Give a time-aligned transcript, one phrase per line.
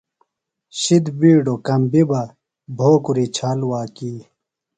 [0.79, 2.21] شِدہ بِیڈوۡ کمبیۡ بہ،
[2.77, 4.13] بھوکُری چھال واکی